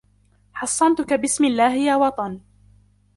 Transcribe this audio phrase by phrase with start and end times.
[0.53, 2.41] حَصَّنْتُكَ بِاسْمِ الله يَا وَطَنُ